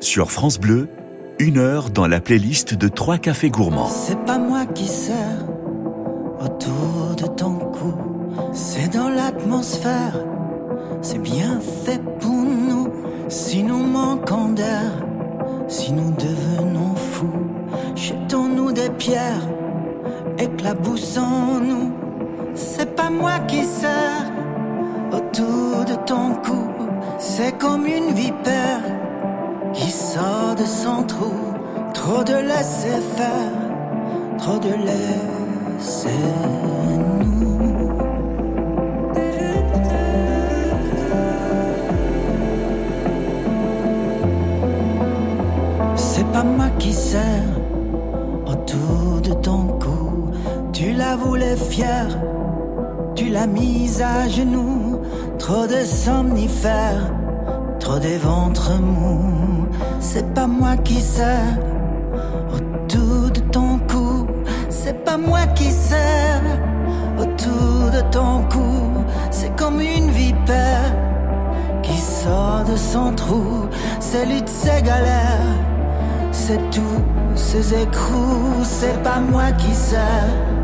[0.00, 0.88] Sur France Bleu,
[1.38, 3.88] une heure dans la playlist de trois cafés gourmands.
[3.88, 5.44] C'est pas moi qui sers
[6.40, 7.94] autour de ton cou,
[8.52, 10.24] c'est dans l'atmosphère,
[11.02, 12.35] c'est bien fait pour.
[13.28, 14.92] Si nous manquons d'air,
[15.66, 17.46] si nous devenons fous,
[17.96, 19.48] jetons-nous des pierres,
[20.38, 21.92] éclaboussons-nous.
[22.54, 24.30] C'est pas moi qui sers
[25.12, 26.68] autour de ton cou,
[27.18, 28.82] c'est comme une vipère
[29.72, 31.34] qui sort de son trou.
[31.94, 36.10] Trop de laisser faire, trop de laisser
[51.56, 52.08] fière,
[53.14, 55.00] tu l'as mise à genoux.
[55.38, 57.12] Trop de somnifères,
[57.78, 59.66] trop des ventres mous.
[60.00, 61.58] C'est pas moi qui sers
[62.54, 64.26] autour de ton cou.
[64.68, 66.42] C'est pas moi qui sers
[67.18, 69.04] autour de ton cou.
[69.30, 70.92] C'est comme une vipère
[71.82, 73.68] qui sort de son trou.
[74.00, 75.54] C'est lutte, c'est galère.
[76.32, 77.02] C'est tous
[77.34, 78.62] ces écrous.
[78.62, 80.55] C'est pas moi qui sers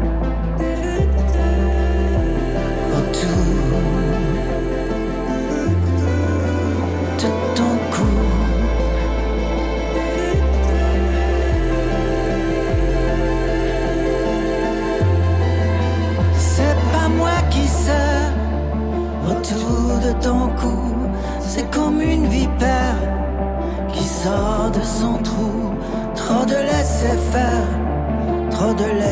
[27.02, 29.11] laisser faire, trop de laisser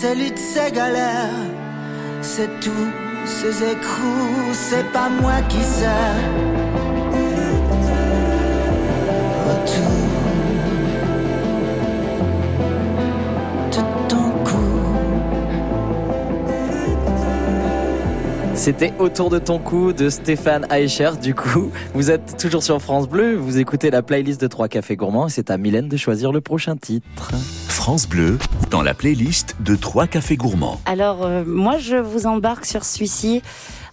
[0.00, 1.44] ses luttes, ses galères,
[2.22, 2.88] c'est tout,
[3.26, 5.86] ces écrous, c'est pas moi qui sais.
[9.46, 9.99] Retour.
[18.60, 21.12] C'était Autour de ton cou de Stéphane Aicher.
[21.22, 24.96] Du coup, vous êtes toujours sur France Bleu, vous écoutez la playlist de Trois cafés
[24.96, 27.30] gourmands et c'est à Mylène de choisir le prochain titre.
[27.68, 28.38] France Bleu,
[28.70, 30.78] dans la playlist de Trois cafés gourmands.
[30.84, 33.40] Alors, euh, moi, je vous embarque sur celui-ci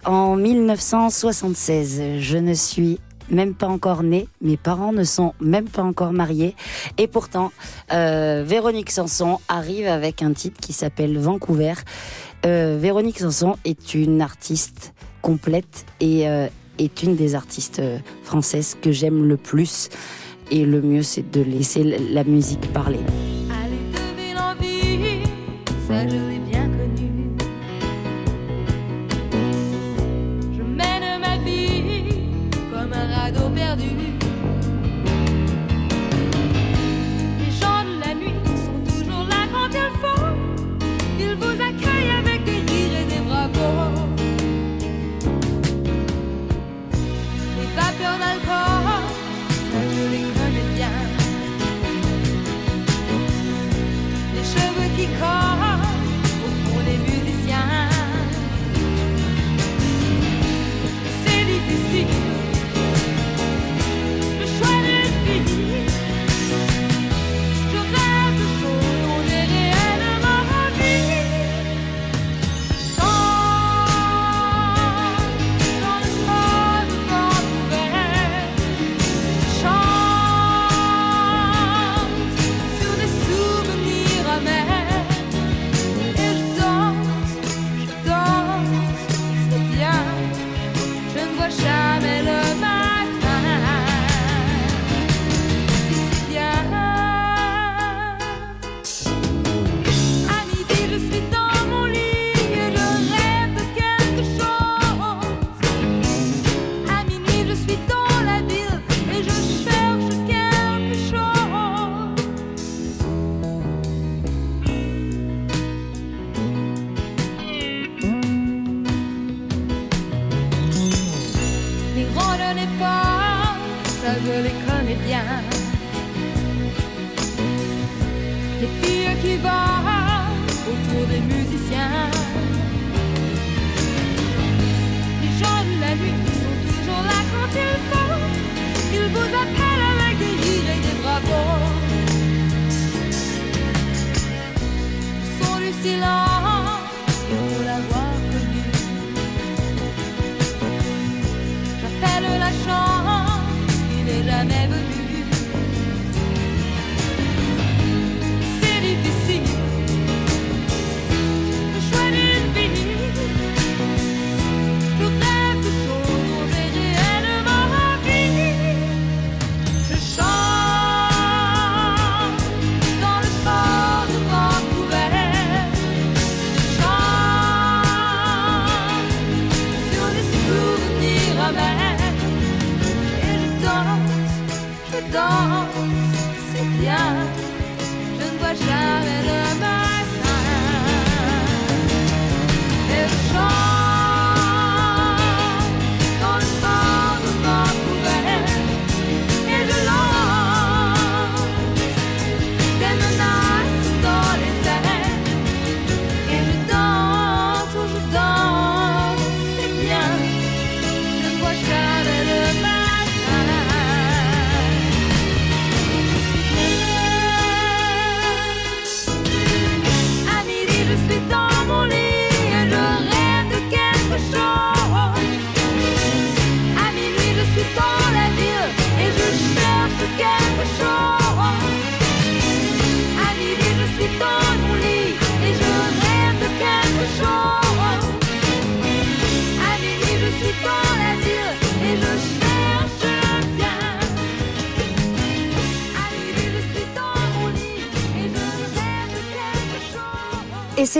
[0.04, 2.02] en 1976.
[2.18, 3.00] Je ne suis
[3.30, 6.54] même pas encore née, mes parents ne sont même pas encore mariés,
[6.96, 7.52] et pourtant,
[7.92, 11.74] euh, Véronique Sanson arrive avec un titre qui s'appelle Vancouver,
[12.46, 16.46] euh, Véronique Sanson est une artiste complète et euh,
[16.78, 19.88] est une des artistes euh, françaises que j'aime le plus.
[20.50, 23.00] Et le mieux, c'est de laisser la musique parler.
[25.90, 26.47] Allez,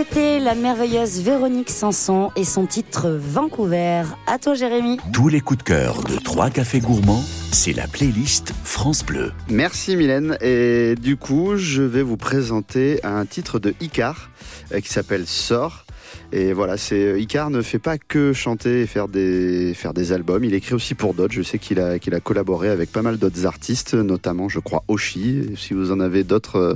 [0.01, 4.03] C'était la merveilleuse Véronique Sanson et son titre Vancouver.
[4.27, 4.97] À toi, Jérémy.
[5.11, 7.21] Tous les coups de cœur de trois cafés gourmands,
[7.51, 9.33] c'est la playlist France Bleu.
[9.49, 10.37] Merci, Mylène.
[10.39, 14.29] Et du coup, je vais vous présenter un titre de Icar
[14.73, 15.83] euh, qui s'appelle Sort.
[16.31, 20.43] Et voilà, c'est Icar ne fait pas que chanter et faire des faire des albums.
[20.43, 21.33] Il écrit aussi pour d'autres.
[21.33, 24.83] Je sais qu'il a qu'il a collaboré avec pas mal d'autres artistes, notamment, je crois,
[24.87, 25.45] Oshi.
[25.57, 26.73] Si vous en avez d'autres euh,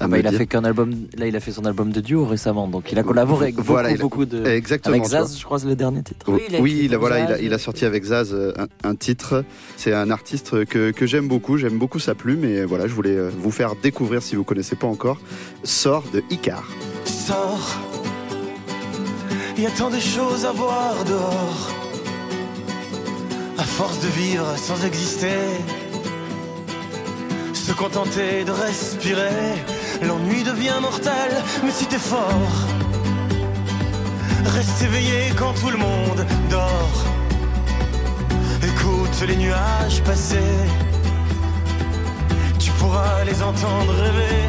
[0.00, 0.94] à Ah bah, me il a fait qu'un album.
[1.18, 3.66] Là, il a fait son album de duo récemment, donc il a collaboré avec beaucoup,
[3.68, 4.44] Voilà, il a- beaucoup de.
[4.46, 5.06] Exactement, Avec.
[5.08, 6.24] Zaz, je crois, c'est le dernier titre.
[6.28, 7.40] Oui, il a il voilà, il a, Zaz.
[7.42, 9.44] il a sorti avec Zaz euh, un, un titre.
[9.76, 11.58] C'est un artiste que, que j'aime beaucoup.
[11.58, 12.44] J'aime beaucoup sa plume.
[12.44, 15.20] Et voilà, je voulais euh, vous faire découvrir, si vous connaissez pas encore,
[15.62, 16.66] Sort de Icar.
[17.04, 17.80] Sors,
[19.56, 21.70] il y a tant de choses à voir dehors.
[23.58, 25.38] À force de vivre sans exister,
[27.52, 29.54] se contenter de respirer,
[30.02, 31.30] l'ennui devient mortel.
[31.64, 32.52] Mais si t'es fort,
[34.44, 37.04] reste éveillé quand tout le monde dort.
[38.62, 40.50] Écoute les nuages passer,
[42.58, 44.42] tu pourras les entendre rêver.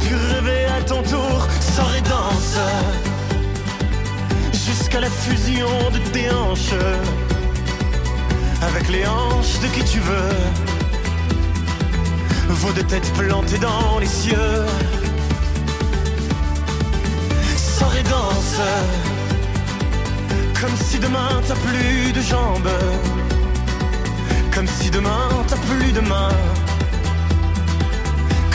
[0.00, 3.13] Puis rêver à ton tour, sors et danse
[4.94, 6.80] Jusqu'à la fusion de tes hanches.
[8.62, 10.36] Avec les hanches de qui tu veux.
[12.48, 14.64] Vos deux têtes plantées dans les cieux.
[17.56, 18.60] Sors et danse.
[20.60, 22.70] Comme si demain t'as plus de jambes.
[24.54, 26.38] Comme si demain t'as plus de mains.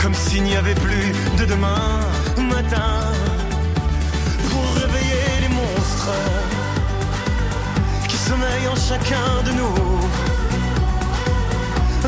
[0.00, 2.00] Comme s'il n'y avait plus de demain
[2.38, 3.10] matin
[8.08, 10.00] qui sommeillent en chacun de nous,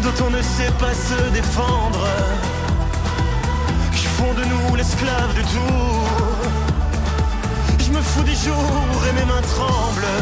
[0.01, 2.07] dont on ne sait pas se défendre,
[3.95, 6.03] qui font de nous l'esclave de tout.
[7.79, 10.17] Je me fous des jours et mes mains tremblent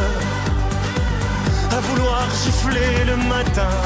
[1.77, 3.77] à vouloir gifler le matin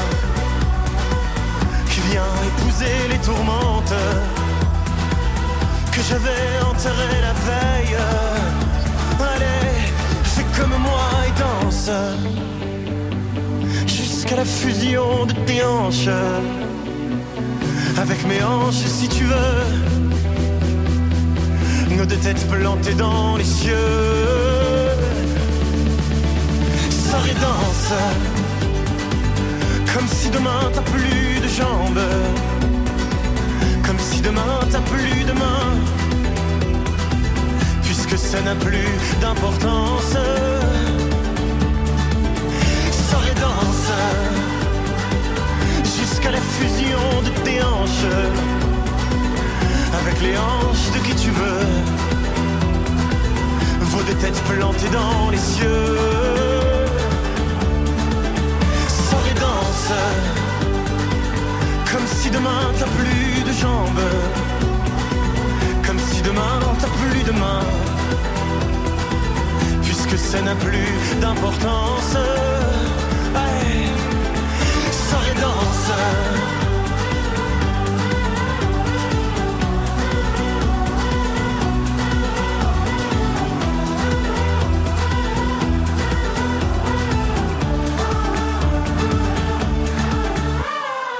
[1.89, 3.93] qui vient épouser les tourmentes
[5.91, 7.95] que j'avais enterrées la veille.
[9.33, 9.54] Allez,
[10.57, 11.91] comme moi et danse
[13.87, 16.09] jusqu'à la fusion de tes hanches.
[17.97, 19.63] Avec mes hanches, si tu veux,
[21.97, 23.75] nos deux têtes plantées dans les cieux.
[26.89, 27.93] Sors et danse.
[29.93, 32.01] Comme si demain t'as plus de jambes
[33.85, 35.64] Comme si demain t'as plus de mains
[38.25, 38.89] ça n'a plus
[39.21, 40.15] d'importance.
[43.07, 43.91] Sors et danse
[45.83, 48.15] Jusqu'à la fusion de tes hanches.
[49.99, 51.67] Avec les hanches de qui tu veux
[53.81, 55.97] Vos deux têtes plantées dans les cieux.
[59.07, 59.91] Sors et danse
[61.91, 64.07] Comme si demain t'as plus de jambes
[65.85, 67.94] Comme si demain t'as plus de mains
[70.15, 72.15] Puisque ça n'a plus d'importance
[73.35, 73.89] Ouais.
[75.09, 76.54] Sors danse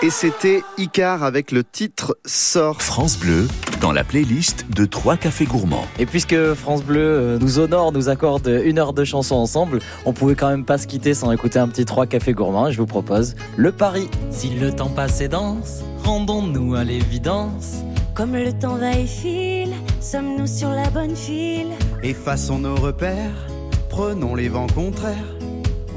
[0.05, 2.83] Et c'était Icar avec le titre Sort.
[2.83, 3.47] France Bleu,
[3.81, 5.87] dans la playlist de Trois Cafés Gourmands.
[5.97, 10.13] Et puisque France Bleu euh, nous honore, nous accorde une heure de chansons ensemble, on
[10.13, 12.69] pouvait quand même pas se quitter sans écouter un petit 3 cafés gourmands.
[12.69, 14.07] Je vous propose le pari.
[14.29, 17.77] Si le temps passe et danse, rendons-nous à l'évidence.
[18.13, 21.71] Comme le temps va et file, sommes-nous sur la bonne file?
[22.03, 23.47] Effaçons nos repères,
[23.89, 25.33] prenons les vents contraires.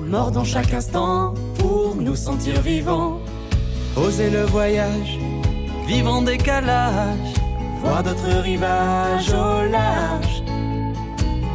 [0.01, 3.21] Mordons chaque instant pour nous sentir vivants.
[4.01, 5.19] Osez le voyage,
[5.87, 7.33] Vivre en décalage,
[7.83, 10.43] voir d'autres rivages au large.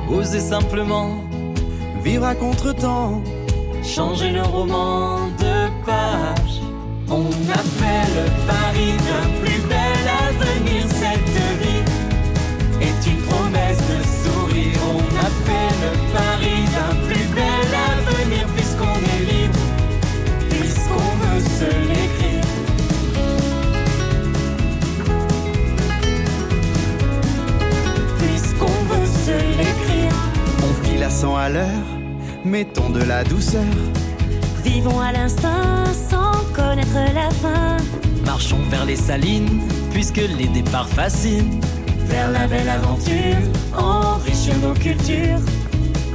[0.09, 1.23] oser simplement
[2.03, 3.21] Vivre à contre-temps,
[3.83, 6.61] changer le roman de page.
[7.09, 7.29] On
[7.59, 10.83] a fait le pari d'un plus bel avenir.
[11.01, 11.83] Cette vie
[12.81, 14.79] est une promesse de sourire.
[14.95, 19.59] On a fait le pari d'un plus bel avenir puisqu'on est libre,
[20.49, 22.03] puisqu'on veut se l'écrire.
[30.93, 31.87] File à 100 à l'heure,
[32.45, 33.73] mettons de la douceur.
[34.63, 37.77] Vivons à l'instant sans connaître la fin.
[38.25, 41.59] Marchons vers les salines, puisque les départs fascinent.
[42.05, 43.41] Vers la belle aventure,
[43.77, 45.39] enrichir nos cultures.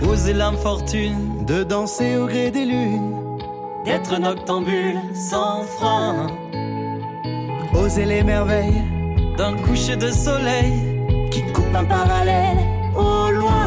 [0.09, 3.39] Oser l'âme fortune, De danser au gré des lunes,
[3.85, 6.27] d'être noctambule sans frein.
[7.75, 8.85] Oser les merveilles
[9.39, 10.73] d'un coucher de soleil
[11.31, 12.59] qui coupe un parallèle
[12.95, 13.58] au loin.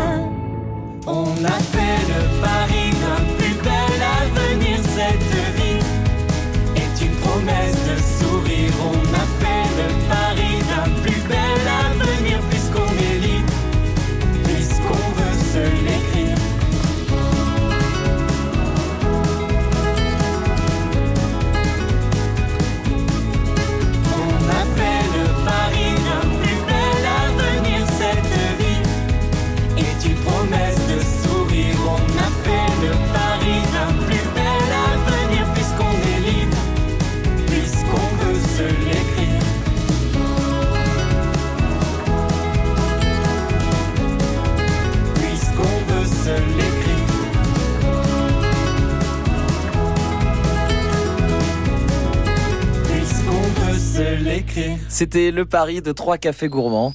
[54.90, 56.94] C'était le pari de trois cafés gourmands.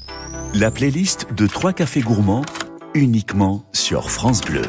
[0.55, 2.43] La playlist de trois cafés gourmands
[2.95, 4.63] uniquement sur France Bleu.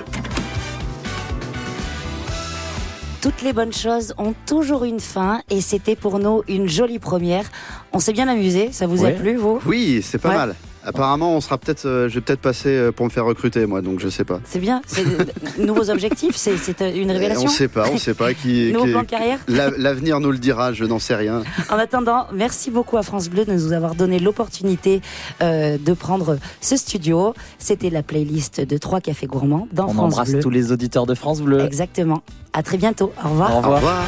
[3.21, 7.45] Toutes les bonnes choses ont toujours une fin et c'était pour nous une jolie première.
[7.91, 9.59] On s'est bien amusé, ça vous a plu vous?
[9.65, 10.35] Oui, c'est pas Ouais.
[10.35, 10.55] mal.
[10.87, 13.81] Apparemment, on sera peut-être, euh, je vais peut-être passer euh, pour me faire recruter, moi,
[13.81, 14.39] donc je sais pas.
[14.45, 15.27] C'est bien, c'est de
[15.65, 17.43] nouveaux objectifs, c'est c'est une révélation.
[17.45, 18.71] On sait pas, on sait pas qui.
[18.73, 21.43] Nouveau qui- plan de carrière La- L'avenir nous le dira, je n'en sais rien.
[21.69, 25.01] En attendant, merci beaucoup à France Bleu de nous avoir donné l'opportunité
[25.41, 27.33] euh, de prendre ce studio.
[27.59, 30.39] C'était la playlist de trois cafés gourmands dans On France embrasse Bleu.
[30.39, 31.59] tous les auditeurs de France Bleu.
[31.65, 32.21] Exactement.
[32.53, 33.11] À très bientôt.
[33.23, 33.51] Au revoir.
[33.53, 33.73] Au revoir.
[33.73, 34.07] Au revoir.